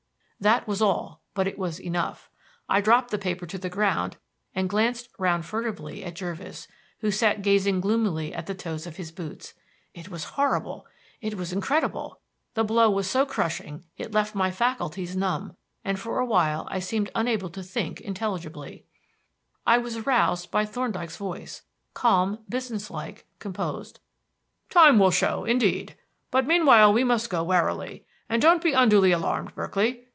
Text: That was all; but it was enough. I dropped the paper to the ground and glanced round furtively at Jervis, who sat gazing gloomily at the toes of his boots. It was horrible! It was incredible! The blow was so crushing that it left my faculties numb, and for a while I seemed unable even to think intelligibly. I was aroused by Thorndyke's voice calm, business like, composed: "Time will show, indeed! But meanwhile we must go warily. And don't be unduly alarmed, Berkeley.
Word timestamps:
That 0.43 0.67
was 0.67 0.81
all; 0.81 1.21
but 1.35 1.47
it 1.47 1.59
was 1.59 1.79
enough. 1.79 2.31
I 2.67 2.81
dropped 2.81 3.11
the 3.11 3.19
paper 3.19 3.45
to 3.45 3.59
the 3.59 3.69
ground 3.69 4.17
and 4.55 4.67
glanced 4.67 5.07
round 5.19 5.45
furtively 5.45 6.03
at 6.03 6.15
Jervis, 6.15 6.67
who 7.01 7.11
sat 7.11 7.43
gazing 7.43 7.79
gloomily 7.79 8.33
at 8.33 8.47
the 8.47 8.55
toes 8.55 8.87
of 8.87 8.95
his 8.97 9.11
boots. 9.11 9.53
It 9.93 10.09
was 10.09 10.23
horrible! 10.33 10.87
It 11.21 11.35
was 11.35 11.53
incredible! 11.53 12.21
The 12.55 12.63
blow 12.63 12.89
was 12.89 13.07
so 13.07 13.23
crushing 13.23 13.83
that 13.99 14.05
it 14.05 14.13
left 14.13 14.33
my 14.33 14.49
faculties 14.49 15.15
numb, 15.15 15.55
and 15.85 15.99
for 15.99 16.17
a 16.17 16.25
while 16.25 16.67
I 16.71 16.79
seemed 16.79 17.11
unable 17.13 17.49
even 17.49 17.53
to 17.61 17.61
think 17.61 18.01
intelligibly. 18.01 18.83
I 19.67 19.77
was 19.77 19.95
aroused 19.97 20.49
by 20.49 20.65
Thorndyke's 20.65 21.17
voice 21.17 21.61
calm, 21.93 22.39
business 22.49 22.89
like, 22.89 23.27
composed: 23.37 23.99
"Time 24.71 24.97
will 24.97 25.11
show, 25.11 25.45
indeed! 25.45 25.95
But 26.31 26.47
meanwhile 26.47 26.91
we 26.91 27.03
must 27.03 27.29
go 27.29 27.43
warily. 27.43 28.07
And 28.27 28.41
don't 28.41 28.63
be 28.63 28.73
unduly 28.73 29.11
alarmed, 29.11 29.53
Berkeley. 29.53 30.07